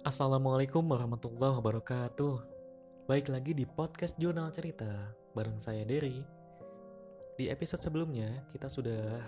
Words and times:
Assalamualaikum 0.00 0.80
warahmatullahi 0.80 1.60
wabarakatuh. 1.60 2.34
Baik 3.04 3.28
lagi 3.28 3.52
di 3.52 3.68
podcast 3.68 4.16
Jurnal 4.16 4.48
Cerita 4.48 4.88
bareng 5.36 5.60
saya 5.60 5.84
Derry. 5.84 6.24
Di 7.36 7.52
episode 7.52 7.84
sebelumnya 7.84 8.48
kita 8.48 8.64
sudah 8.64 9.20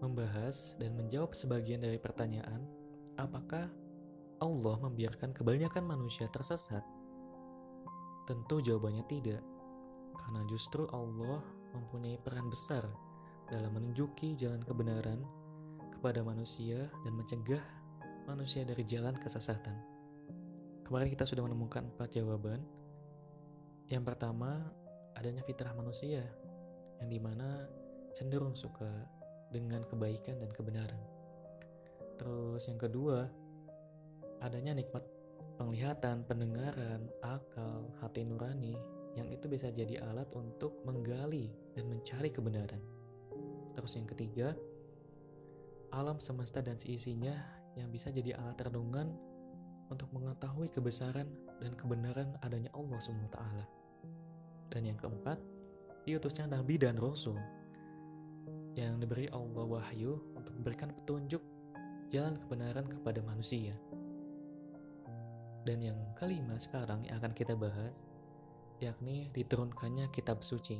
membahas 0.00 0.72
dan 0.80 0.96
menjawab 0.96 1.36
sebagian 1.36 1.84
dari 1.84 2.00
pertanyaan 2.00 2.64
apakah 3.20 3.68
Allah 4.40 4.76
membiarkan 4.80 5.36
kebanyakan 5.36 5.84
manusia 5.84 6.32
tersesat? 6.32 6.80
Tentu 8.24 8.64
jawabannya 8.64 9.04
tidak. 9.04 9.44
Karena 10.16 10.48
justru 10.48 10.88
Allah 10.96 11.44
mempunyai 11.76 12.16
peran 12.24 12.48
besar 12.48 12.88
dalam 13.52 13.76
menunjuki 13.76 14.32
jalan 14.32 14.64
kebenaran 14.64 15.20
kepada 15.92 16.24
manusia 16.24 16.88
dan 17.04 17.12
mencegah 17.20 17.77
manusia 18.28 18.60
dari 18.60 18.84
jalan 18.84 19.16
kesesatan. 19.16 19.72
Kemarin 20.84 21.08
kita 21.08 21.24
sudah 21.24 21.48
menemukan 21.48 21.88
empat 21.88 22.12
jawaban. 22.12 22.60
Yang 23.88 24.04
pertama, 24.04 24.68
adanya 25.16 25.40
fitrah 25.48 25.72
manusia, 25.72 26.20
yang 27.00 27.08
di 27.08 27.16
mana 27.16 27.64
cenderung 28.12 28.52
suka 28.52 29.08
dengan 29.48 29.80
kebaikan 29.88 30.44
dan 30.44 30.52
kebenaran. 30.52 31.00
Terus 32.20 32.68
yang 32.68 32.76
kedua, 32.76 33.24
adanya 34.44 34.76
nikmat 34.76 35.08
penglihatan, 35.56 36.28
pendengaran, 36.28 37.08
akal, 37.24 37.88
hati 38.04 38.28
nurani, 38.28 38.76
yang 39.16 39.32
itu 39.32 39.48
bisa 39.48 39.72
jadi 39.72 40.04
alat 40.04 40.28
untuk 40.36 40.76
menggali 40.84 41.48
dan 41.72 41.88
mencari 41.88 42.28
kebenaran. 42.28 42.80
Terus 43.72 43.96
yang 43.96 44.04
ketiga, 44.04 44.52
alam 45.96 46.20
semesta 46.20 46.60
dan 46.60 46.76
seisinya 46.76 47.57
yang 47.76 47.92
bisa 47.92 48.08
jadi 48.08 48.38
alat 48.38 48.56
renungan 48.64 49.12
untuk 49.88 50.08
mengetahui 50.12 50.68
kebesaran 50.72 51.28
dan 51.60 51.72
kebenaran 51.74 52.36
adanya 52.44 52.68
Allah 52.76 53.00
SWT. 53.00 53.40
Dan 54.68 54.82
yang 54.84 54.98
keempat, 55.00 55.40
diutusnya 56.04 56.48
Nabi 56.48 56.76
dan 56.76 57.00
Rasul 57.00 57.36
yang 58.76 59.00
diberi 59.02 59.26
Allah 59.34 59.64
wahyu 59.64 60.20
untuk 60.38 60.54
memberikan 60.60 60.94
petunjuk 60.94 61.42
jalan 62.12 62.36
kebenaran 62.38 62.86
kepada 62.86 63.20
manusia. 63.24 63.74
Dan 65.66 65.84
yang 65.84 65.98
kelima 66.16 66.56
sekarang 66.56 67.04
yang 67.04 67.20
akan 67.20 67.34
kita 67.36 67.52
bahas, 67.58 68.06
yakni 68.78 69.28
diturunkannya 69.34 70.08
kitab 70.14 70.40
suci. 70.40 70.78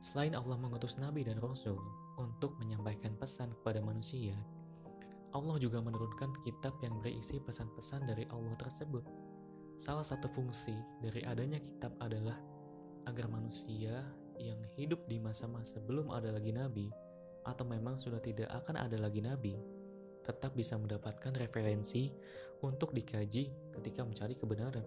Selain 0.00 0.34
Allah 0.34 0.56
mengutus 0.58 0.96
Nabi 0.96 1.22
dan 1.22 1.38
Rasul 1.38 1.78
untuk 2.16 2.56
menyampaikan 2.58 3.14
pesan 3.20 3.52
kepada 3.60 3.84
manusia, 3.84 4.34
Allah 5.34 5.56
juga 5.58 5.82
menurunkan 5.82 6.38
kitab 6.46 6.78
yang 6.84 6.98
berisi 7.02 7.42
pesan-pesan 7.42 8.06
dari 8.06 8.28
Allah 8.30 8.54
tersebut. 8.60 9.02
Salah 9.76 10.06
satu 10.06 10.30
fungsi 10.32 10.76
dari 11.02 11.20
adanya 11.26 11.60
kitab 11.60 11.92
adalah 12.00 12.38
agar 13.06 13.26
manusia 13.28 14.02
yang 14.36 14.60
hidup 14.76 15.04
di 15.08 15.16
masa-masa 15.20 15.80
belum 15.84 16.12
ada 16.12 16.32
lagi 16.32 16.52
nabi 16.52 16.88
atau 17.46 17.64
memang 17.64 17.96
sudah 17.96 18.20
tidak 18.20 18.50
akan 18.52 18.76
ada 18.76 18.98
lagi 18.98 19.22
nabi 19.22 19.56
tetap 20.26 20.58
bisa 20.58 20.74
mendapatkan 20.74 21.30
referensi 21.38 22.10
untuk 22.66 22.90
dikaji 22.90 23.54
ketika 23.78 24.02
mencari 24.02 24.34
kebenaran. 24.34 24.82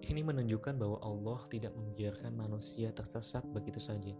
Ini 0.00 0.24
menunjukkan 0.24 0.80
bahwa 0.80 0.98
Allah 1.04 1.40
tidak 1.52 1.76
membiarkan 1.76 2.32
manusia 2.32 2.88
tersesat 2.96 3.44
begitu 3.52 3.76
saja. 3.76 4.16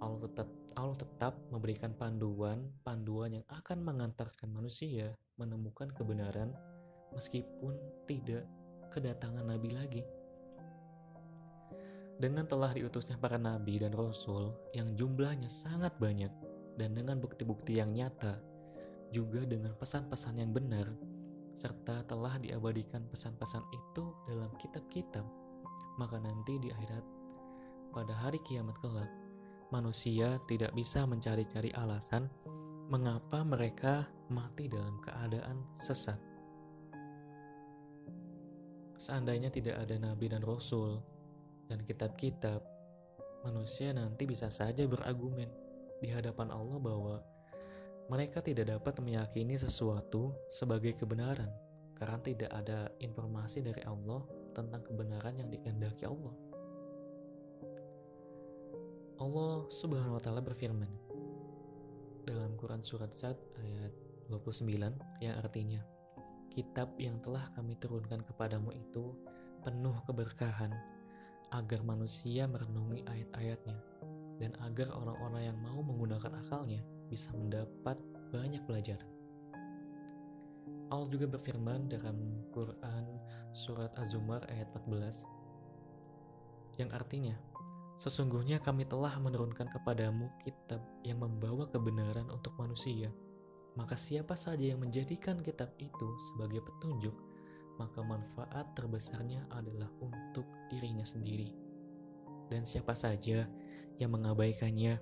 Allah 0.00 0.20
tetap 0.28 0.48
Allah 0.76 0.96
tetap 1.00 1.32
memberikan 1.48 1.96
panduan-panduan 1.96 3.40
yang 3.40 3.46
akan 3.48 3.80
mengantarkan 3.80 4.52
manusia 4.52 5.16
menemukan 5.40 5.88
kebenaran 5.88 6.52
meskipun 7.16 7.72
tidak 8.04 8.44
kedatangan 8.92 9.48
nabi 9.48 9.72
lagi. 9.72 10.04
Dengan 12.16 12.48
telah 12.48 12.72
diutusnya 12.76 13.16
para 13.20 13.40
nabi 13.40 13.80
dan 13.80 13.92
rasul 13.92 14.52
yang 14.76 14.92
jumlahnya 14.96 15.48
sangat 15.48 15.96
banyak 15.96 16.32
dan 16.76 16.92
dengan 16.92 17.20
bukti-bukti 17.20 17.80
yang 17.80 17.92
nyata, 17.92 18.36
juga 19.12 19.44
dengan 19.48 19.72
pesan-pesan 19.80 20.40
yang 20.40 20.52
benar, 20.52 20.88
serta 21.56 22.04
telah 22.04 22.36
diabadikan 22.36 23.08
pesan-pesan 23.08 23.64
itu 23.72 24.12
dalam 24.28 24.52
kitab-kitab, 24.60 25.24
maka 25.96 26.20
nanti 26.20 26.60
di 26.60 26.68
akhirat 26.68 27.04
pada 27.96 28.12
hari 28.12 28.36
kiamat 28.44 28.76
kelak 28.84 29.08
manusia 29.74 30.38
tidak 30.46 30.72
bisa 30.74 31.02
mencari-cari 31.04 31.74
alasan 31.74 32.30
mengapa 32.86 33.42
mereka 33.42 34.06
mati 34.30 34.70
dalam 34.70 34.98
keadaan 35.02 35.66
sesat. 35.74 36.18
Seandainya 38.96 39.50
tidak 39.50 39.76
ada 39.82 39.98
nabi 39.98 40.30
dan 40.30 40.42
rasul 40.42 41.02
dan 41.66 41.82
kitab-kitab, 41.82 42.62
manusia 43.42 43.90
nanti 43.90 44.24
bisa 44.24 44.48
saja 44.48 44.86
berargumen 44.86 45.50
di 46.00 46.08
hadapan 46.10 46.48
Allah 46.54 46.78
bahwa 46.78 47.16
mereka 48.06 48.38
tidak 48.38 48.70
dapat 48.70 49.02
meyakini 49.02 49.58
sesuatu 49.58 50.30
sebagai 50.46 50.94
kebenaran 50.94 51.50
karena 51.98 52.18
tidak 52.22 52.50
ada 52.54 52.86
informasi 53.02 53.66
dari 53.66 53.82
Allah 53.82 54.22
tentang 54.54 54.84
kebenaran 54.86 55.42
yang 55.42 55.48
dikehendaki 55.50 56.06
Allah. 56.06 56.45
Allah 59.16 59.64
Subhanahu 59.72 60.20
wa 60.20 60.22
taala 60.22 60.44
berfirman 60.44 60.92
dalam 62.28 62.52
Quran 62.60 62.84
surat 62.84 63.16
Sad 63.16 63.40
ayat 63.64 63.88
29 64.28 64.68
yang 65.24 65.34
artinya 65.40 65.80
kitab 66.52 66.92
yang 67.00 67.16
telah 67.24 67.48
kami 67.56 67.80
turunkan 67.80 68.20
kepadamu 68.28 68.76
itu 68.76 69.16
penuh 69.64 69.96
keberkahan 70.04 70.68
agar 71.48 71.80
manusia 71.80 72.44
merenungi 72.44 73.08
ayat-ayatnya 73.08 73.80
dan 74.36 74.52
agar 74.68 74.92
orang-orang 74.92 75.48
yang 75.48 75.58
mau 75.64 75.80
menggunakan 75.80 76.36
akalnya 76.44 76.84
bisa 77.08 77.32
mendapat 77.32 77.96
banyak 78.28 78.60
pelajaran. 78.68 79.08
Allah 80.92 81.08
juga 81.08 81.24
berfirman 81.24 81.88
dalam 81.88 82.44
Quran 82.52 83.16
surat 83.56 83.96
Az-Zumar 83.96 84.44
ayat 84.52 84.68
14 84.76 85.24
yang 86.76 86.92
artinya 86.92 87.32
Sesungguhnya 87.96 88.60
kami 88.60 88.84
telah 88.84 89.16
menurunkan 89.16 89.72
kepadamu 89.72 90.28
kitab 90.44 90.84
yang 91.00 91.24
membawa 91.24 91.64
kebenaran 91.72 92.28
untuk 92.28 92.52
manusia. 92.60 93.08
Maka 93.72 93.96
siapa 93.96 94.36
saja 94.36 94.72
yang 94.72 94.84
menjadikan 94.84 95.40
kitab 95.40 95.72
itu 95.80 96.08
sebagai 96.32 96.60
petunjuk, 96.60 97.12
maka 97.80 98.00
manfaat 98.04 98.68
terbesarnya 98.76 99.48
adalah 99.52 99.88
untuk 100.04 100.44
dirinya 100.68 101.04
sendiri. 101.04 101.52
Dan 102.52 102.68
siapa 102.68 102.92
saja 102.92 103.48
yang 103.96 104.12
mengabaikannya 104.12 105.00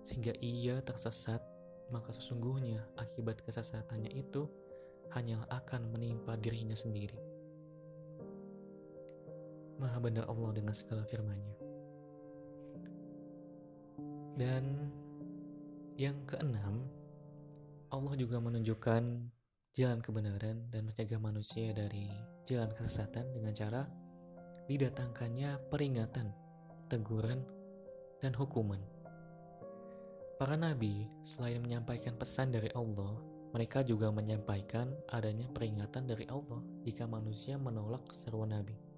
sehingga 0.00 0.32
ia 0.40 0.80
tersesat, 0.80 1.44
maka 1.92 2.12
sesungguhnya 2.16 2.80
akibat 2.96 3.44
kesesatannya 3.44 4.16
itu 4.16 4.48
hanyalah 5.12 5.48
akan 5.52 5.92
menimpa 5.92 6.40
dirinya 6.40 6.76
sendiri. 6.76 7.20
Maha 9.76 9.96
benar 10.00 10.24
Allah 10.28 10.56
dengan 10.56 10.76
segala 10.76 11.04
firman-Nya. 11.08 11.59
Dan 14.38 14.90
yang 15.98 16.16
keenam, 16.26 16.86
Allah 17.90 18.14
juga 18.14 18.38
menunjukkan 18.38 19.02
jalan 19.74 20.00
kebenaran 20.02 20.66
dan 20.70 20.82
mencegah 20.86 21.18
manusia 21.22 21.70
dari 21.70 22.10
jalan 22.46 22.70
kesesatan 22.74 23.30
dengan 23.34 23.54
cara 23.54 23.82
didatangkannya 24.70 25.70
peringatan, 25.70 26.30
teguran, 26.86 27.42
dan 28.22 28.34
hukuman. 28.34 28.78
Para 30.38 30.56
nabi, 30.56 31.10
selain 31.20 31.60
menyampaikan 31.60 32.16
pesan 32.16 32.54
dari 32.54 32.70
Allah, 32.72 33.18
mereka 33.50 33.82
juga 33.82 34.14
menyampaikan 34.14 34.94
adanya 35.10 35.50
peringatan 35.50 36.06
dari 36.06 36.24
Allah 36.30 36.62
jika 36.86 37.04
manusia 37.04 37.58
menolak 37.58 38.06
seruan 38.14 38.54
nabi. 38.54 38.89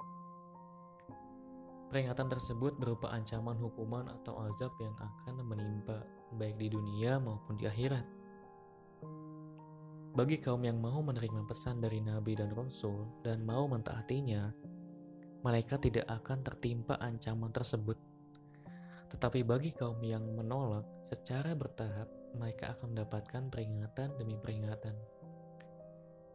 Peringatan 1.93 2.25
tersebut 2.33 2.81
berupa 2.81 3.13
ancaman 3.13 3.53
hukuman 3.61 4.09
atau 4.09 4.49
azab 4.49 4.73
yang 4.81 4.97
akan 4.97 5.45
menimpa 5.45 6.01
baik 6.41 6.57
di 6.57 6.73
dunia 6.73 7.21
maupun 7.21 7.61
di 7.61 7.69
akhirat. 7.69 8.01
Bagi 10.17 10.41
kaum 10.41 10.65
yang 10.65 10.81
mau 10.81 11.05
menerima 11.05 11.45
pesan 11.45 11.85
dari 11.85 12.01
Nabi 12.01 12.33
dan 12.33 12.49
Rasul 12.57 13.13
dan 13.21 13.45
mau 13.45 13.69
mentaatinya, 13.69 14.57
mereka 15.45 15.77
tidak 15.77 16.09
akan 16.09 16.41
tertimpa 16.41 16.97
ancaman 16.97 17.53
tersebut. 17.53 18.01
Tetapi 19.13 19.45
bagi 19.45 19.77
kaum 19.77 20.01
yang 20.01 20.25
menolak 20.33 20.89
secara 21.05 21.53
bertahap, 21.53 22.09
mereka 22.33 22.73
akan 22.73 22.97
mendapatkan 22.97 23.53
peringatan 23.53 24.17
demi 24.17 24.41
peringatan. 24.41 24.97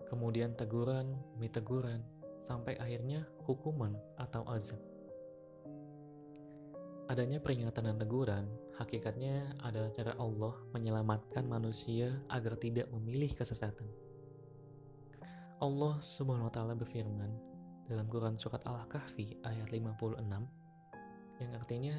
Kemudian 0.06 0.53
teguran 0.53 1.18
demi 1.33 1.50
teguran, 1.50 2.06
sampai 2.45 2.77
akhirnya 2.77 3.25
hukuman 3.50 3.98
atau 4.21 4.45
azab. 4.53 4.97
Adanya 7.07 7.39
peringatan 7.39 7.88
dan 7.88 7.95
teguran, 7.95 8.51
hakikatnya 8.75 9.56
adalah 9.63 9.88
cara 9.95 10.12
Allah 10.19 10.59
menyelamatkan 10.75 11.48
manusia 11.48 12.12
agar 12.27 12.59
tidak 12.59 12.92
memilih 12.92 13.31
kesesatan. 13.31 13.88
Allah 15.63 16.04
taala 16.51 16.75
berfirman 16.75 17.31
dalam 17.88 18.12
Quran 18.12 18.36
surat 18.36 18.59
Al-Kahfi 18.68 19.39
ayat 19.48 19.71
56 19.71 20.19
yang 21.39 21.51
artinya 21.56 21.95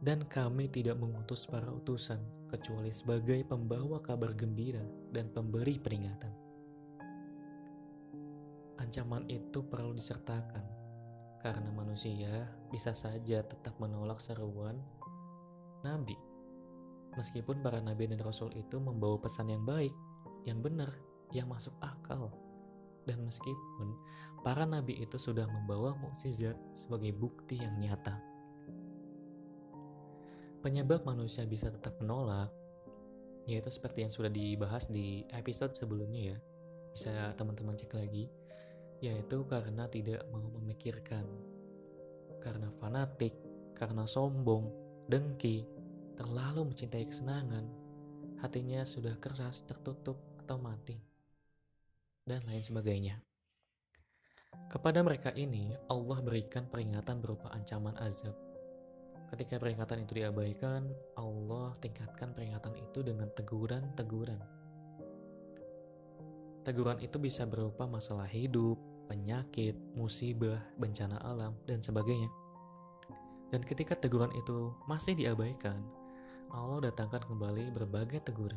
dan 0.00 0.24
kami 0.24 0.66
tidak 0.72 0.96
mengutus 0.96 1.44
para 1.44 1.68
utusan 1.68 2.18
kecuali 2.48 2.88
sebagai 2.88 3.44
pembawa 3.44 4.00
kabar 4.00 4.32
gembira 4.32 4.82
dan 5.12 5.28
pemberi 5.28 5.76
peringatan. 5.76 6.32
Ancaman 8.80 9.28
itu 9.28 9.60
perlu 9.60 9.92
disertakan 9.92 10.81
manusia 11.92 12.48
bisa 12.72 12.96
saja 12.96 13.44
tetap 13.44 13.76
menolak 13.76 14.16
seruan 14.16 14.80
nabi. 15.84 16.16
Meskipun 17.20 17.60
para 17.60 17.84
nabi 17.84 18.08
dan 18.08 18.16
rasul 18.24 18.48
itu 18.56 18.80
membawa 18.80 19.20
pesan 19.20 19.52
yang 19.52 19.60
baik, 19.68 19.92
yang 20.48 20.64
benar, 20.64 20.88
yang 21.36 21.52
masuk 21.52 21.76
akal. 21.84 22.32
Dan 23.04 23.28
meskipun 23.28 23.92
para 24.40 24.64
nabi 24.64 25.04
itu 25.04 25.20
sudah 25.20 25.44
membawa 25.44 25.92
mukjizat 26.00 26.56
sebagai 26.72 27.12
bukti 27.12 27.60
yang 27.60 27.76
nyata 27.76 28.16
Penyebab 30.64 31.04
manusia 31.04 31.44
bisa 31.44 31.68
tetap 31.68 32.00
menolak, 32.00 32.48
yaitu 33.44 33.68
seperti 33.68 34.08
yang 34.08 34.12
sudah 34.16 34.32
dibahas 34.32 34.88
di 34.88 35.28
episode 35.36 35.76
sebelumnya 35.76 36.32
ya, 36.32 36.36
bisa 36.96 37.12
teman-teman 37.36 37.76
cek 37.76 37.92
lagi, 37.92 38.32
yaitu 39.04 39.44
karena 39.44 39.92
tidak 39.92 40.24
mau 40.32 40.40
memikirkan, 40.56 41.51
karena 42.42 42.68
fanatik, 42.82 43.38
karena 43.78 44.02
sombong, 44.02 44.66
dengki, 45.06 45.62
terlalu 46.18 46.74
mencintai 46.74 47.06
kesenangan, 47.06 47.70
hatinya 48.42 48.82
sudah 48.82 49.14
keras, 49.22 49.62
tertutup, 49.62 50.18
atau 50.42 50.58
mati, 50.58 50.98
dan 52.26 52.42
lain 52.50 52.66
sebagainya. 52.66 53.22
Kepada 54.66 55.00
mereka 55.06 55.30
ini, 55.38 55.70
Allah 55.86 56.18
berikan 56.18 56.66
peringatan 56.66 57.22
berupa 57.22 57.54
ancaman 57.54 57.94
azab 58.02 58.34
Ketika 59.32 59.56
peringatan 59.56 60.04
itu 60.04 60.20
diabaikan, 60.20 60.92
Allah 61.16 61.72
tingkatkan 61.80 62.36
peringatan 62.36 62.76
itu 62.76 63.00
dengan 63.00 63.32
teguran-teguran. 63.32 64.36
Teguran 66.68 67.00
itu 67.00 67.16
bisa 67.16 67.48
berupa 67.48 67.88
masalah 67.88 68.28
hidup, 68.28 68.76
penyakit, 69.12 69.76
musibah, 69.92 70.56
bencana 70.80 71.20
alam, 71.20 71.52
dan 71.68 71.84
sebagainya. 71.84 72.32
Dan 73.52 73.60
ketika 73.60 73.92
teguran 73.92 74.32
itu 74.32 74.72
masih 74.88 75.12
diabaikan, 75.12 75.84
Allah 76.48 76.88
datangkan 76.88 77.20
kembali 77.28 77.76
berbagai 77.76 78.24
teguran. 78.24 78.56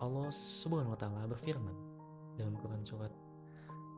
Allah 0.00 0.32
Subhanahu 0.32 0.96
wa 0.96 1.00
taala 1.00 1.28
berfirman 1.28 1.76
dalam 2.40 2.56
Quran 2.56 2.80
surat 2.80 3.12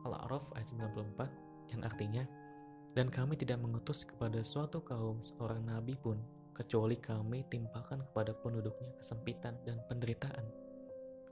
Al-A'raf 0.03 0.43
ayat 0.59 0.67
94 0.75 1.71
yang 1.71 1.81
artinya 1.87 2.23
dan 2.91 3.07
kami 3.07 3.39
tidak 3.39 3.63
mengutus 3.63 4.03
kepada 4.03 4.43
suatu 4.43 4.83
kaum 4.83 5.23
seorang 5.23 5.63
nabi 5.63 5.95
pun, 5.95 6.19
kecuali 6.55 6.99
kami 6.99 7.47
timpakan 7.47 8.03
kepada 8.11 8.35
penduduknya 8.39 8.91
kesempitan 8.95 9.55
dan 9.67 9.79
penderitaan, 9.91 10.47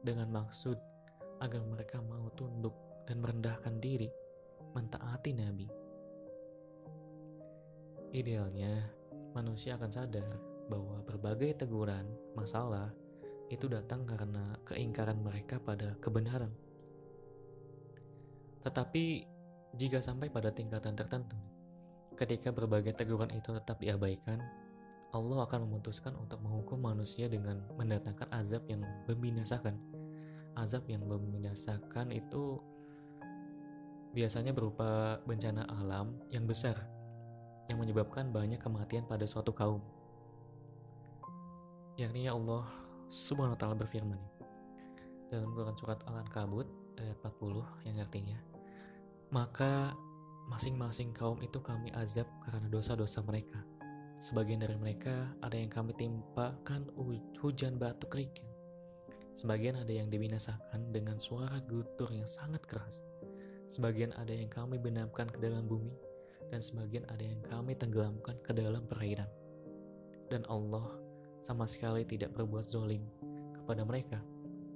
dengan 0.04 0.28
maksud 0.32 0.76
agar 1.40 1.64
mereka 1.64 2.04
mau 2.04 2.28
tunduk 2.36 2.76
dan 3.08 3.20
merendahkan 3.20 3.80
diri, 3.80 4.10
mentaati 4.74 5.32
nabi. 5.36 5.68
Idealnya, 8.14 8.88
manusia 9.34 9.76
akan 9.76 9.90
sadar 9.90 10.30
bahwa 10.70 11.02
berbagai 11.04 11.66
teguran, 11.66 12.06
masalah, 12.38 12.94
itu 13.50 13.70
datang 13.70 14.06
karena 14.06 14.56
keingkaran 14.66 15.20
mereka 15.22 15.60
pada 15.62 15.98
kebenaran. 16.00 16.54
Tetapi 18.64 19.28
jika 19.76 20.00
sampai 20.00 20.30
pada 20.30 20.54
tingkatan 20.54 20.96
tertentu, 20.96 21.36
ketika 22.16 22.54
berbagai 22.54 22.96
teguran 22.96 23.34
itu 23.34 23.52
tetap 23.58 23.82
diabaikan, 23.82 24.40
Allah 25.14 25.46
akan 25.46 25.70
memutuskan 25.70 26.18
untuk 26.18 26.42
menghukum 26.42 26.82
manusia 26.82 27.30
dengan 27.30 27.62
mendatangkan 27.78 28.30
azab 28.34 28.66
yang 28.66 28.82
membinasakan. 29.06 29.78
Azab 30.58 30.86
yang 30.90 31.06
membinasakan 31.06 32.10
itu 32.14 32.62
biasanya 34.14 34.54
berupa 34.54 35.18
bencana 35.26 35.66
alam 35.68 36.16
yang 36.30 36.46
besar 36.46 36.78
yang 37.68 37.82
menyebabkan 37.82 38.30
banyak 38.30 38.62
kematian 38.62 39.10
pada 39.10 39.26
suatu 39.26 39.50
kaum. 39.50 39.82
Yakni 41.98 42.30
Allah 42.30 42.70
Subhanahu 43.10 43.54
wa 43.54 43.60
taala 43.60 43.76
berfirman 43.78 44.22
dalam 45.30 45.50
Quran 45.54 45.76
surat 45.78 46.02
Al-Ankabut 46.06 46.70
ayat 47.02 47.18
40 47.26 47.90
yang 47.90 47.98
artinya 48.02 48.38
maka 49.34 49.98
masing-masing 50.46 51.10
kaum 51.10 51.42
itu 51.42 51.58
kami 51.58 51.90
azab 51.98 52.30
karena 52.46 52.70
dosa-dosa 52.70 53.26
mereka. 53.26 53.66
Sebagian 54.22 54.62
dari 54.62 54.78
mereka 54.78 55.34
ada 55.42 55.58
yang 55.58 55.74
kami 55.74 55.98
timpakan 55.98 56.88
hujan 57.42 57.82
batu 57.82 58.06
kerikil. 58.08 58.48
Sebagian 59.34 59.82
ada 59.82 59.90
yang 59.90 60.14
dibinasakan 60.14 60.94
dengan 60.94 61.18
suara 61.18 61.58
gutur 61.66 62.14
yang 62.14 62.30
sangat 62.30 62.62
keras. 62.70 63.02
Sebagian 63.74 64.14
ada 64.22 64.30
yang 64.30 64.54
kami 64.54 64.78
benamkan 64.78 65.26
ke 65.26 65.42
dalam 65.42 65.66
bumi, 65.66 65.98
dan 66.54 66.62
sebagian 66.62 67.10
ada 67.10 67.26
yang 67.26 67.42
kami 67.50 67.74
tenggelamkan 67.74 68.38
ke 68.46 68.54
dalam 68.54 68.86
perairan. 68.86 69.26
Dan 70.30 70.46
Allah 70.46 70.94
sama 71.42 71.66
sekali 71.66 72.06
tidak 72.06 72.38
berbuat 72.38 72.70
zolim 72.70 73.02
kepada 73.58 73.82
mereka, 73.82 74.22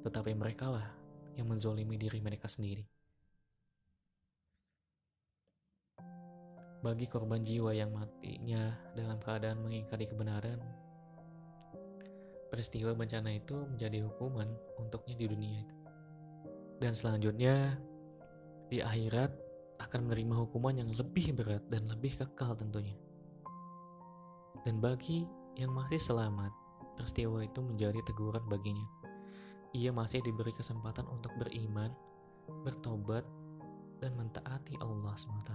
tetapi 0.01 0.33
merekalah 0.33 0.89
yang 1.37 1.45
menzolimi 1.45 1.93
diri 2.01 2.17
mereka 2.17 2.49
sendiri. 2.49 2.89
bagi 6.87 7.09
korban 7.09 7.41
jiwa 7.41 7.73
yang 7.73 7.89
matinya 7.89 8.71
dalam 8.93 9.17
keadaan 9.19 9.59
mengingkari 9.65 10.07
kebenaran. 10.07 10.61
Peristiwa 12.47 12.95
bencana 12.95 13.35
itu 13.35 13.59
menjadi 13.67 14.07
hukuman 14.07 14.47
untuknya 14.79 15.19
di 15.19 15.25
dunia 15.27 15.57
itu. 15.67 15.75
Dan 16.79 16.93
selanjutnya 16.95 17.75
di 18.67 18.83
akhirat 18.83 19.31
akan 19.79 20.09
menerima 20.09 20.35
hukuman 20.47 20.75
yang 20.75 20.89
lebih 20.91 21.31
berat 21.37 21.63
dan 21.71 21.87
lebih 21.87 22.17
kekal 22.17 22.57
tentunya. 22.57 22.97
Dan 24.65 24.83
bagi 24.83 25.23
yang 25.55 25.71
masih 25.71 26.01
selamat, 26.01 26.51
peristiwa 26.99 27.45
itu 27.45 27.63
menjadi 27.63 28.01
teguran 28.03 28.43
baginya. 28.51 28.83
Ia 29.71 29.93
masih 29.93 30.19
diberi 30.25 30.51
kesempatan 30.51 31.05
untuk 31.07 31.31
beriman, 31.39 31.93
bertobat, 32.65 33.23
dan 34.01 34.13
mentaati 34.17 34.77
Allah 34.81 35.13
SWT. 35.15 35.53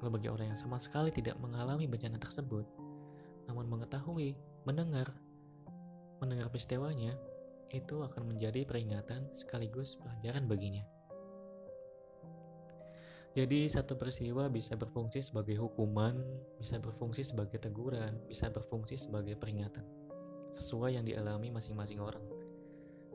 Kalau 0.00 0.10
bagi 0.10 0.28
orang 0.28 0.54
yang 0.54 0.60
sama 0.60 0.78
sekali 0.82 1.14
tidak 1.14 1.38
mengalami 1.38 1.86
bencana 1.86 2.18
tersebut, 2.18 2.66
namun 3.46 3.66
mengetahui, 3.70 4.34
mendengar, 4.66 5.10
mendengar 6.18 6.50
peristiwanya, 6.50 7.14
itu 7.72 8.04
akan 8.04 8.34
menjadi 8.34 8.68
peringatan 8.68 9.32
sekaligus 9.32 9.96
pelajaran 10.02 10.44
baginya. 10.44 10.84
Jadi 13.32 13.64
satu 13.64 13.96
peristiwa 13.96 14.44
bisa 14.52 14.76
berfungsi 14.76 15.24
sebagai 15.24 15.56
hukuman, 15.56 16.20
bisa 16.60 16.76
berfungsi 16.76 17.24
sebagai 17.24 17.56
teguran, 17.56 18.20
bisa 18.28 18.52
berfungsi 18.52 19.00
sebagai 19.00 19.40
peringatan. 19.40 19.88
Sesuai 20.52 21.00
yang 21.00 21.08
dialami 21.08 21.48
masing-masing 21.48 21.96
orang. 21.96 22.20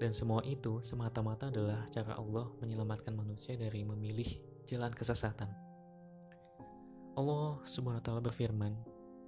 Dan 0.01 0.17
semua 0.17 0.41
itu 0.41 0.81
semata-mata 0.81 1.53
adalah 1.53 1.85
cara 1.93 2.17
Allah 2.17 2.49
menyelamatkan 2.57 3.13
manusia 3.13 3.53
dari 3.53 3.85
memilih 3.85 4.25
jalan 4.65 4.89
kesesatan. 4.89 5.53
Allah 7.13 7.61
Subhanahu 7.65 8.01
wa 8.01 8.05
taala 8.05 8.21
berfirman 8.21 8.73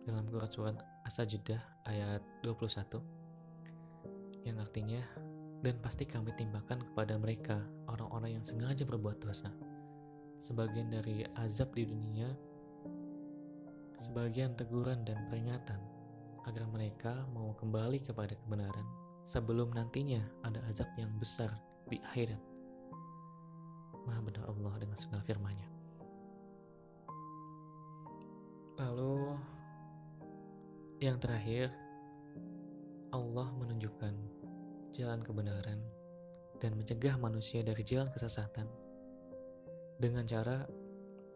dalam 0.10 0.26
Quran 0.26 0.50
surat 0.50 0.78
As-Sajdah 1.06 1.62
ayat 1.86 2.22
21 2.42 3.02
yang 4.46 4.58
artinya 4.58 5.02
dan 5.62 5.78
pasti 5.86 6.06
kami 6.06 6.34
timpakan 6.34 6.82
kepada 6.82 7.18
mereka 7.18 7.62
orang-orang 7.90 8.42
yang 8.42 8.46
sengaja 8.46 8.86
berbuat 8.86 9.22
dosa 9.22 9.50
sebagian 10.40 10.88
dari 10.92 11.28
azab 11.40 11.76
di 11.76 11.84
dunia 11.84 12.32
sebagian 14.00 14.56
teguran 14.56 15.04
dan 15.04 15.28
peringatan 15.28 15.80
agar 16.48 16.64
mereka 16.72 17.28
mau 17.36 17.52
kembali 17.60 18.00
kepada 18.00 18.32
kebenaran 18.34 18.88
sebelum 19.28 19.76
nantinya 19.76 20.24
ada 20.48 20.64
azab 20.72 20.88
yang 20.96 21.12
besar 21.20 21.52
di 21.92 22.00
akhirat 22.00 22.40
Maha 24.10 24.26
benar 24.26 24.50
Allah 24.50 24.74
dengan 24.82 24.98
segala 24.98 25.22
firman-Nya. 25.22 25.70
Lalu 28.82 29.38
yang 30.98 31.22
terakhir, 31.22 31.70
Allah 33.14 33.54
menunjukkan 33.54 34.14
jalan 34.98 35.22
kebenaran 35.22 35.80
dan 36.58 36.74
mencegah 36.74 37.22
manusia 37.22 37.62
dari 37.62 37.86
jalan 37.86 38.10
kesesatan 38.10 38.66
dengan 40.00 40.24
cara 40.24 40.64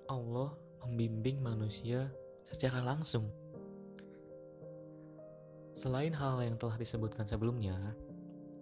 Allah 0.08 0.56
membimbing 0.88 1.44
manusia 1.44 2.08
secara 2.48 2.80
langsung. 2.80 3.28
Selain 5.76 6.16
hal 6.16 6.40
yang 6.40 6.56
telah 6.56 6.80
disebutkan 6.80 7.28
sebelumnya, 7.28 7.76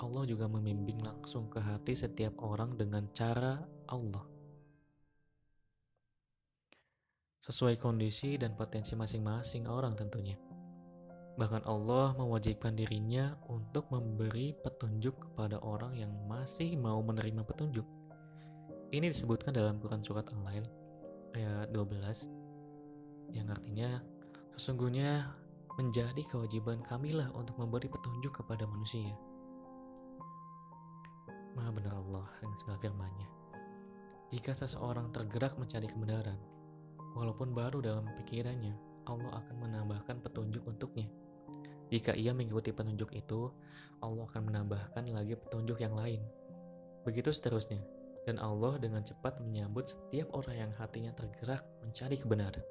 Allah 0.02 0.26
juga 0.26 0.50
membimbing 0.50 1.06
langsung 1.06 1.46
ke 1.54 1.62
hati 1.62 1.94
setiap 1.94 2.34
orang 2.42 2.74
dengan 2.74 3.06
cara 3.14 3.62
Allah. 3.86 4.26
Sesuai 7.42 7.78
kondisi 7.78 8.42
dan 8.42 8.58
potensi 8.58 8.98
masing-masing 8.98 9.70
orang 9.70 9.94
tentunya. 9.94 10.38
Bahkan 11.38 11.66
Allah 11.70 12.14
mewajibkan 12.18 12.74
dirinya 12.74 13.38
untuk 13.50 13.90
memberi 13.94 14.54
petunjuk 14.62 15.14
kepada 15.30 15.62
orang 15.62 15.98
yang 15.98 16.14
masih 16.26 16.74
mau 16.78 17.02
menerima 17.02 17.46
petunjuk. 17.46 18.01
Ini 18.92 19.08
disebutkan 19.08 19.56
dalam 19.56 19.80
Quran 19.80 20.04
Surat 20.04 20.28
Al-Lail 20.36 20.68
ayat 21.32 21.72
12 21.72 22.28
yang 23.32 23.48
artinya 23.48 24.04
sesungguhnya 24.60 25.32
menjadi 25.80 26.20
kewajiban 26.28 26.84
kamilah 26.84 27.32
untuk 27.32 27.56
memberi 27.56 27.88
petunjuk 27.88 28.44
kepada 28.44 28.68
manusia. 28.68 29.16
Maha 31.56 31.72
benar 31.72 32.04
Allah 32.04 32.28
dengan 32.44 32.58
segala 32.60 32.78
firman-Nya. 32.84 33.28
Jika 34.36 34.52
seseorang 34.52 35.16
tergerak 35.16 35.56
mencari 35.56 35.88
kebenaran, 35.88 36.36
walaupun 37.16 37.56
baru 37.56 37.80
dalam 37.80 38.04
pikirannya, 38.20 38.76
Allah 39.08 39.40
akan 39.40 39.56
menambahkan 39.72 40.20
petunjuk 40.20 40.68
untuknya. 40.68 41.08
Jika 41.88 42.12
ia 42.12 42.36
mengikuti 42.36 42.76
petunjuk 42.76 43.16
itu, 43.16 43.56
Allah 44.04 44.28
akan 44.28 44.52
menambahkan 44.52 45.08
lagi 45.16 45.40
petunjuk 45.40 45.80
yang 45.80 45.96
lain. 45.96 46.20
Begitu 47.08 47.32
seterusnya, 47.32 47.80
dan 48.26 48.38
Allah 48.38 48.78
dengan 48.78 49.02
cepat 49.02 49.42
menyambut 49.42 49.92
setiap 49.92 50.30
orang 50.38 50.68
yang 50.68 50.72
hatinya 50.78 51.12
tergerak 51.18 51.66
mencari 51.82 52.18
kebenaran. 52.22 52.64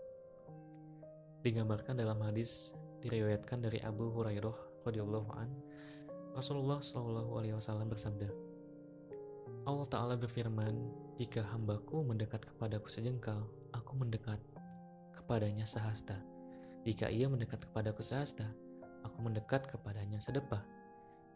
Digambarkan 1.42 1.98
dalam 1.98 2.20
hadis 2.22 2.76
diriwayatkan 3.00 3.64
dari 3.64 3.80
Abu 3.82 4.12
Hurairah 4.12 4.86
radhiyallahu 4.86 5.30
an, 5.34 5.50
Rasulullah 6.36 6.78
shallallahu 6.78 7.42
alaihi 7.42 7.56
wasallam 7.56 7.90
bersabda, 7.90 8.30
Allah 9.68 9.86
Ta'ala 9.92 10.14
berfirman, 10.16 10.88
jika 11.20 11.44
hambaku 11.44 12.00
mendekat 12.00 12.40
kepadaku 12.48 12.88
sejengkal, 12.88 13.44
aku 13.76 13.92
mendekat 13.92 14.40
kepadanya 15.12 15.68
sehasta. 15.68 16.16
Jika 16.88 17.12
ia 17.12 17.28
mendekat 17.28 17.68
kepadaku 17.68 18.00
sehasta, 18.00 18.48
aku 19.04 19.20
mendekat 19.20 19.68
kepadanya 19.68 20.16
sedepah. 20.16 20.64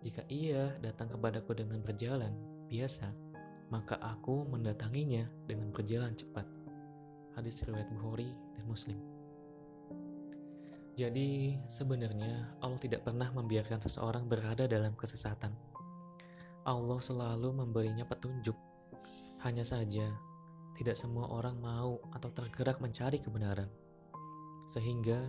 Jika 0.00 0.24
ia 0.32 0.72
datang 0.80 1.12
kepadaku 1.12 1.52
dengan 1.52 1.84
berjalan 1.84 2.32
biasa, 2.72 3.12
maka 3.72 3.96
aku 4.00 4.44
mendatanginya 4.48 5.28
dengan 5.48 5.72
berjalan 5.72 6.16
cepat. 6.16 6.44
Hadis 7.36 7.62
riwayat 7.64 7.88
Bukhari 7.94 8.30
dan 8.56 8.64
Muslim. 8.66 8.98
Jadi 10.94 11.58
sebenarnya 11.66 12.54
Allah 12.62 12.78
tidak 12.78 13.02
pernah 13.02 13.26
membiarkan 13.34 13.82
seseorang 13.82 14.30
berada 14.30 14.70
dalam 14.70 14.94
kesesatan 14.94 15.50
Allah 16.64 16.96
selalu 16.96 17.52
memberinya 17.52 18.08
petunjuk. 18.08 18.56
Hanya 19.44 19.68
saja, 19.68 20.08
tidak 20.80 20.96
semua 20.96 21.28
orang 21.28 21.60
mau 21.60 22.00
atau 22.16 22.32
tergerak 22.32 22.80
mencari 22.80 23.20
kebenaran. 23.20 23.68
Sehingga, 24.64 25.28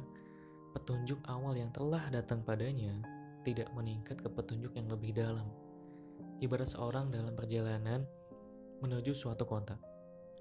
petunjuk 0.71 1.19
awal 1.27 1.59
yang 1.59 1.75
telah 1.75 2.07
datang 2.07 2.39
padanya 2.39 3.03
tidak 3.43 3.67
meningkat 3.75 4.15
ke 4.15 4.31
petunjuk 4.31 4.71
yang 4.79 4.87
lebih 4.87 5.11
dalam. 5.11 5.51
Ibarat 6.39 6.71
seorang 6.71 7.11
dalam 7.11 7.35
perjalanan 7.35 8.07
menuju 8.83 9.15
suatu 9.15 9.47
kota. 9.47 9.79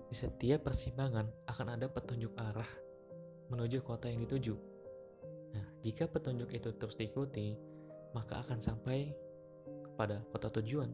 Di 0.04 0.14
setiap 0.14 0.66
persimpangan 0.66 1.26
akan 1.50 1.66
ada 1.78 1.86
petunjuk 1.90 2.34
arah 2.38 2.68
menuju 3.52 3.84
kota 3.84 4.08
yang 4.08 4.24
dituju. 4.24 4.54
Nah, 5.54 5.66
jika 5.84 6.10
petunjuk 6.10 6.50
itu 6.50 6.74
terus 6.74 6.98
diikuti, 6.98 7.54
maka 8.16 8.42
akan 8.42 8.58
sampai 8.58 9.14
pada 9.94 10.22
kota 10.34 10.50
tujuan. 10.60 10.90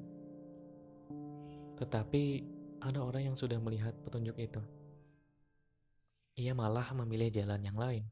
Tetapi 1.81 2.23
ada 2.85 3.01
orang 3.01 3.33
yang 3.33 3.37
sudah 3.37 3.57
melihat 3.57 3.97
petunjuk 4.05 4.37
itu. 4.37 4.61
Ia 6.41 6.53
malah 6.53 6.93
memilih 6.97 7.33
jalan 7.33 7.61
yang 7.61 7.77
lain. 7.77 8.05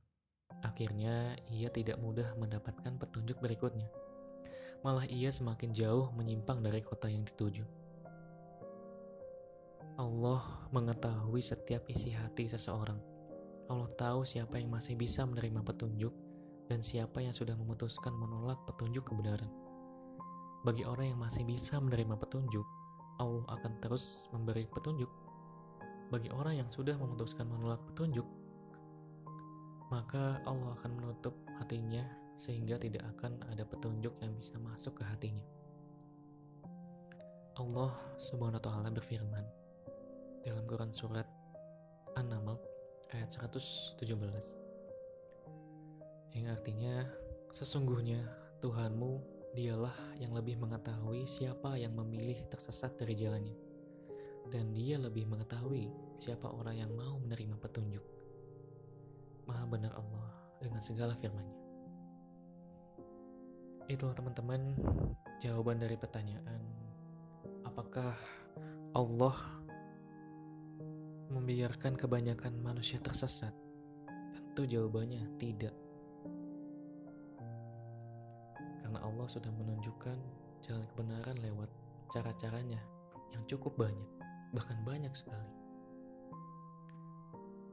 Akhirnya, 0.65 1.37
ia 1.53 1.69
tidak 1.71 2.01
mudah 2.01 2.35
mendapatkan 2.41 2.97
petunjuk 2.99 3.39
berikutnya. 3.39 3.87
Malah 4.81 5.07
ia 5.07 5.29
semakin 5.29 5.71
jauh 5.71 6.11
menyimpang 6.17 6.65
dari 6.65 6.83
kota 6.83 7.07
yang 7.07 7.23
dituju. 7.25 7.78
Allah 10.19 10.67
mengetahui 10.75 11.39
setiap 11.39 11.87
isi 11.87 12.11
hati 12.11 12.51
seseorang. 12.51 12.99
Allah 13.71 13.87
tahu 13.95 14.27
siapa 14.27 14.59
yang 14.59 14.67
masih 14.75 14.99
bisa 14.99 15.23
menerima 15.23 15.63
petunjuk 15.63 16.11
dan 16.67 16.83
siapa 16.83 17.23
yang 17.23 17.31
sudah 17.31 17.55
memutuskan 17.55 18.11
menolak 18.19 18.59
petunjuk 18.67 19.07
kebenaran. 19.07 19.47
Bagi 20.67 20.83
orang 20.83 21.15
yang 21.15 21.23
masih 21.23 21.47
bisa 21.47 21.79
menerima 21.79 22.19
petunjuk, 22.19 22.67
Allah 23.23 23.47
akan 23.47 23.79
terus 23.79 24.27
memberi 24.35 24.67
petunjuk. 24.67 25.07
Bagi 26.11 26.35
orang 26.35 26.67
yang 26.67 26.69
sudah 26.75 26.99
memutuskan 26.99 27.47
menolak 27.47 27.79
petunjuk, 27.87 28.27
maka 29.87 30.43
Allah 30.51 30.75
akan 30.83 30.99
menutup 30.99 31.39
hatinya 31.63 32.03
sehingga 32.35 32.75
tidak 32.75 33.07
akan 33.15 33.39
ada 33.55 33.63
petunjuk 33.63 34.19
yang 34.19 34.35
bisa 34.35 34.59
masuk 34.67 34.99
ke 34.99 35.07
hatinya. 35.07 35.47
Allah 37.55 37.95
Subhanahu 38.19 38.59
wa 38.59 38.67
taala 38.67 38.91
berfirman 38.91 39.68
dalam 40.49 40.65
Quran 40.65 40.97
surat 40.97 41.29
An-Naml 42.17 42.57
ayat 43.13 43.29
117 43.29 44.01
yang 46.33 46.49
artinya 46.49 47.05
sesungguhnya 47.53 48.25
Tuhanmu 48.65 49.37
Dialah 49.53 50.17
yang 50.21 50.37
lebih 50.37 50.61
mengetahui 50.61 51.25
siapa 51.25 51.75
yang 51.81 51.97
memilih 51.97 52.37
tersesat 52.53 52.95
dari 53.01 53.17
jalannya. 53.17 53.57
Dan 54.49 54.77
dia 54.77 55.01
lebih 55.01 55.25
mengetahui 55.25 55.89
siapa 56.21 56.47
orang 56.53 56.79
yang 56.79 56.93
mau 56.93 57.17
menerima 57.19 57.57
petunjuk. 57.57 58.05
Maha 59.49 59.65
benar 59.67 59.97
Allah 59.97 60.29
dengan 60.61 60.79
segala 60.85 61.17
firman-Nya. 61.17 61.59
Itulah 63.89 64.15
teman-teman 64.15 64.77
jawaban 65.41 65.81
dari 65.81 65.97
pertanyaan 65.97 66.61
apakah 67.65 68.13
Allah 68.95 69.58
membiarkan 71.29 71.97
kebanyakan 71.97 72.57
manusia 72.61 73.01
tersesat? 73.01 73.53
Tentu 74.35 74.65
jawabannya 74.69 75.25
tidak. 75.41 75.77
Allah 79.09 79.25
sudah 79.25 79.51
menunjukkan 79.57 80.19
jalan 80.63 80.85
kebenaran 80.95 81.37
lewat 81.41 81.67
cara-caranya 82.13 82.79
yang 83.33 83.43
cukup 83.49 83.75
banyak, 83.75 84.09
bahkan 84.53 84.77
banyak 84.85 85.11
sekali. 85.17 85.53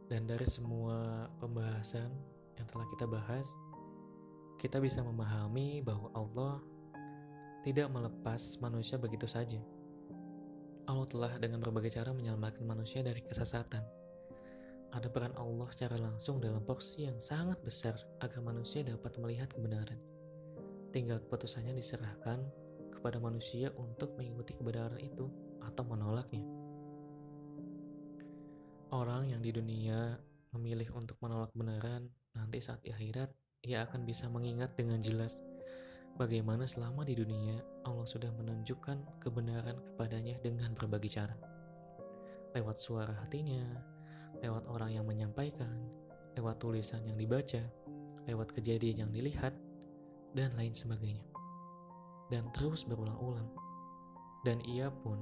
Dan 0.07 0.25
dari 0.25 0.47
semua 0.47 1.27
pembahasan 1.37 2.07
yang 2.55 2.67
telah 2.71 2.87
kita 2.91 3.05
bahas, 3.05 3.47
kita 4.57 4.79
bisa 4.79 5.03
memahami 5.03 5.83
bahwa 5.83 6.07
Allah 6.15 6.63
tidak 7.67 7.91
melepas 7.91 8.57
manusia 8.57 8.95
begitu 8.95 9.27
saja. 9.27 9.59
Allah 10.85 11.07
telah 11.09 11.33
dengan 11.41 11.57
berbagai 11.61 11.97
cara 11.97 12.13
menyelamatkan 12.13 12.61
manusia 12.61 13.01
dari 13.01 13.21
kesesatan. 13.25 13.81
Ada 14.93 15.09
peran 15.09 15.33
Allah 15.35 15.67
secara 15.73 15.97
langsung 15.97 16.37
dalam 16.37 16.61
porsi 16.61 17.09
yang 17.09 17.17
sangat 17.17 17.57
besar 17.65 17.97
agar 18.21 18.39
manusia 18.45 18.85
dapat 18.85 19.17
melihat 19.17 19.49
kebenaran. 19.51 19.97
Tinggal 20.93 21.19
keputusannya 21.25 21.75
diserahkan 21.75 22.39
kepada 22.93 23.17
manusia 23.19 23.73
untuk 23.75 24.13
mengikuti 24.15 24.55
kebenaran 24.55 25.01
itu 25.01 25.27
atau 25.65 25.83
menolaknya. 25.83 26.45
Orang 28.93 29.27
yang 29.27 29.41
di 29.41 29.51
dunia 29.51 30.15
memilih 30.55 30.93
untuk 30.95 31.19
menolak 31.19 31.51
kebenaran, 31.51 32.07
nanti 32.37 32.61
saat 32.63 32.79
di 32.85 32.93
akhirat 32.93 33.33
ia 33.65 33.83
akan 33.89 34.05
bisa 34.05 34.29
mengingat 34.29 34.77
dengan 34.77 35.01
jelas 35.01 35.41
bagaimana 36.15 36.63
selama 36.63 37.03
di 37.03 37.11
dunia 37.15 37.59
Allah 37.83 38.07
sudah 38.07 38.31
menunjukkan 38.39 39.19
kebenaran 39.19 39.75
kepadanya 39.75 40.39
dengan 40.39 40.71
berbagai 40.71 41.11
cara. 41.11 41.35
Lewat 42.55 42.79
suara 42.79 43.11
hatinya, 43.19 43.63
lewat 44.39 44.63
orang 44.71 44.95
yang 44.95 45.03
menyampaikan, 45.03 45.91
lewat 46.39 46.63
tulisan 46.63 47.03
yang 47.03 47.19
dibaca, 47.19 47.59
lewat 48.31 48.55
kejadian 48.55 49.07
yang 49.07 49.11
dilihat, 49.11 49.51
dan 50.31 50.55
lain 50.55 50.71
sebagainya. 50.71 51.23
Dan 52.31 52.47
terus 52.55 52.87
berulang-ulang. 52.87 53.51
Dan 54.47 54.63
ia 54.63 54.87
pun 54.87 55.19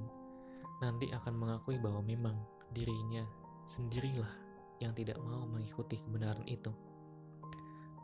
nanti 0.78 1.10
akan 1.10 1.34
mengakui 1.34 1.76
bahwa 1.82 2.06
memang 2.06 2.38
dirinya 2.70 3.26
sendirilah 3.66 4.30
yang 4.78 4.94
tidak 4.94 5.18
mau 5.22 5.42
mengikuti 5.46 5.98
kebenaran 5.98 6.46
itu. 6.46 6.70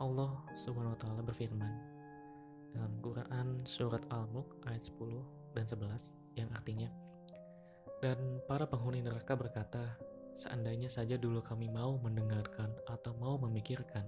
Allah 0.01 0.33
Subhanahu 0.57 0.97
wa 0.97 0.99
taala 0.99 1.21
berfirman 1.21 1.90
dalam 2.71 2.93
Quran 3.03 3.67
surat 3.67 4.03
Al-Mulk 4.11 4.63
ayat 4.67 4.83
10 4.87 5.55
dan 5.55 5.65
11 5.67 6.39
yang 6.39 6.49
artinya 6.55 6.89
dan 8.01 8.41
para 8.49 8.65
penghuni 8.65 9.05
neraka 9.05 9.37
berkata, 9.37 9.93
seandainya 10.33 10.89
saja 10.89 11.21
dulu 11.21 11.45
kami 11.45 11.69
mau 11.69 12.01
mendengarkan 12.01 12.73
atau 12.89 13.13
mau 13.21 13.37
memikirkan 13.37 14.01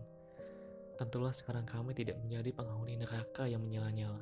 tentulah 0.98 1.34
sekarang 1.34 1.65
kami 1.65 1.93
tidak 1.98 2.17
menjadi 2.22 2.53
penghuni 2.53 2.98
neraka 2.98 3.50
yang 3.50 3.62
menyala-nyala. 3.65 4.22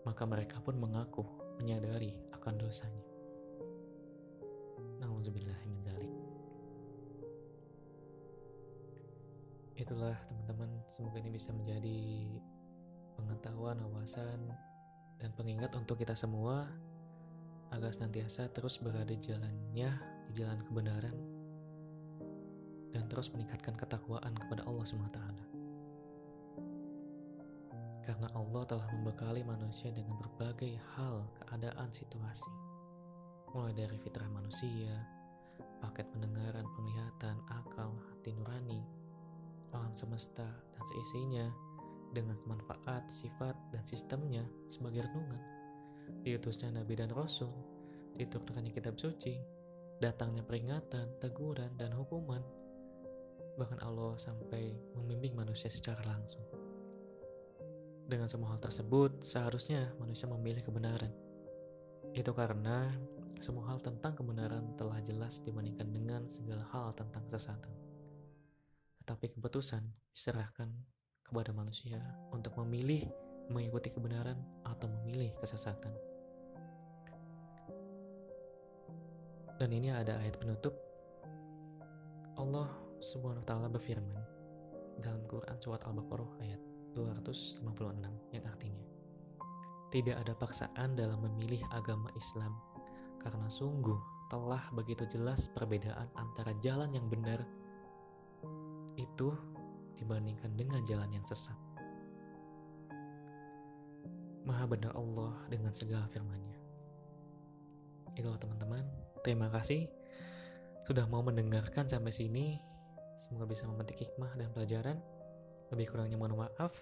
maka 0.00 0.24
mereka 0.24 0.56
pun 0.64 0.80
mengaku 0.80 1.20
menyadari 1.60 2.16
akan 2.32 2.56
dosanya. 2.56 3.04
Nauzubillah 4.96 5.60
min 5.68 5.76
zalik. 5.84 6.12
Itulah 9.76 10.16
teman-teman, 10.24 10.72
semoga 10.88 11.20
ini 11.20 11.36
bisa 11.36 11.52
menjadi 11.52 12.00
pengetahuan, 13.30 13.78
wawasan, 13.86 14.50
dan 15.22 15.30
pengingat 15.38 15.70
untuk 15.78 16.02
kita 16.02 16.18
semua 16.18 16.66
agar 17.70 17.94
senantiasa 17.94 18.50
terus 18.50 18.82
berada 18.82 19.06
di 19.06 19.22
jalannya, 19.22 19.90
di 20.26 20.32
jalan 20.34 20.58
kebenaran, 20.66 21.14
dan 22.90 23.06
terus 23.06 23.30
meningkatkan 23.30 23.78
ketakwaan 23.78 24.34
kepada 24.34 24.66
Allah 24.66 24.82
SWT. 24.82 25.20
Karena 28.02 28.26
Allah 28.34 28.66
telah 28.66 28.90
membekali 28.90 29.46
manusia 29.46 29.94
dengan 29.94 30.18
berbagai 30.18 30.74
hal, 30.98 31.22
keadaan, 31.46 31.94
situasi. 31.94 32.50
Mulai 33.54 33.86
dari 33.86 33.94
fitrah 34.02 34.26
manusia, 34.26 34.90
paket 35.78 36.10
pendengaran, 36.10 36.66
penglihatan, 36.74 37.38
akal, 37.54 37.94
hati 38.10 38.34
nurani, 38.34 38.82
alam 39.70 39.94
semesta, 39.94 40.42
dan 40.42 40.82
seisinya, 40.82 41.46
dengan 42.10 42.36
manfaat, 42.46 43.06
sifat, 43.06 43.54
dan 43.70 43.82
sistemnya 43.86 44.42
sebagai 44.66 45.06
renungan. 45.06 45.40
Diutusnya 46.26 46.74
Nabi 46.74 46.98
dan 46.98 47.14
Rasul, 47.14 47.50
diturunkannya 48.18 48.74
kitab 48.74 48.98
suci, 48.98 49.38
datangnya 50.02 50.42
peringatan, 50.42 51.20
teguran, 51.22 51.70
dan 51.78 51.94
hukuman. 51.94 52.42
Bahkan 53.56 53.78
Allah 53.84 54.16
sampai 54.18 54.74
membimbing 54.96 55.36
manusia 55.36 55.70
secara 55.70 56.00
langsung. 56.02 56.42
Dengan 58.10 58.26
semua 58.26 58.56
hal 58.56 58.60
tersebut, 58.60 59.22
seharusnya 59.22 59.94
manusia 60.02 60.26
memilih 60.26 60.66
kebenaran. 60.66 61.14
Itu 62.10 62.34
karena 62.34 62.90
semua 63.38 63.70
hal 63.70 63.78
tentang 63.78 64.18
kebenaran 64.18 64.74
telah 64.74 64.98
jelas 64.98 65.40
dibandingkan 65.46 65.88
dengan 65.94 66.22
segala 66.26 66.66
hal 66.74 66.90
tentang 66.92 67.22
kesesatan. 67.30 67.70
Tetapi 69.00 69.30
keputusan 69.38 69.86
diserahkan 70.12 70.74
kepada 71.30 71.54
manusia 71.54 72.02
untuk 72.34 72.58
memilih 72.58 73.06
mengikuti 73.50 73.94
kebenaran 73.94 74.38
atau 74.66 74.90
memilih 75.00 75.30
kesesatan. 75.38 75.94
Dan 79.62 79.70
ini 79.70 79.94
ada 79.94 80.18
ayat 80.18 80.40
penutup. 80.40 80.74
Allah 82.34 82.68
Subhanahu 82.98 83.44
wa 83.44 83.48
taala 83.48 83.68
berfirman 83.70 84.20
dalam 85.00 85.24
Quran 85.28 85.56
surat 85.60 85.80
Al-Baqarah 85.88 86.30
ayat 86.44 86.60
256 86.92 88.34
yang 88.36 88.44
artinya 88.44 88.84
tidak 89.90 90.16
ada 90.22 90.32
paksaan 90.38 90.94
dalam 90.94 91.18
memilih 91.24 91.60
agama 91.74 92.08
Islam 92.14 92.54
karena 93.20 93.50
sungguh 93.50 93.98
telah 94.30 94.62
begitu 94.72 95.02
jelas 95.10 95.50
perbedaan 95.50 96.06
antara 96.14 96.54
jalan 96.62 96.94
yang 96.94 97.10
benar 97.10 97.42
itu 98.94 99.34
dibandingkan 100.00 100.56
dengan 100.56 100.80
jalan 100.88 101.12
yang 101.12 101.24
sesat. 101.28 101.56
Maha 104.48 104.64
benar 104.64 104.96
Allah 104.96 105.36
dengan 105.52 105.70
segala 105.70 106.08
firman-Nya. 106.08 106.58
Itulah 108.16 108.40
teman-teman, 108.40 108.82
terima 109.22 109.52
kasih 109.52 109.86
sudah 110.90 111.06
mau 111.06 111.22
mendengarkan 111.22 111.86
sampai 111.86 112.10
sini. 112.10 112.58
Semoga 113.20 113.46
bisa 113.46 113.68
memetik 113.68 114.00
hikmah 114.00 114.34
dan 114.34 114.50
pelajaran. 114.50 114.98
Lebih 115.70 115.92
kurangnya 115.92 116.18
mohon 116.18 116.34
maaf. 116.34 116.72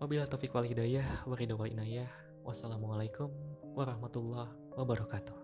Wabillahi 0.00 0.32
taufiq 0.32 0.54
wal 0.56 0.64
hidayah, 0.64 1.28
wa 1.28 1.36
inayah. 1.68 2.08
Wassalamualaikum 2.40 3.28
warahmatullahi 3.76 4.48
wabarakatuh. 4.80 5.41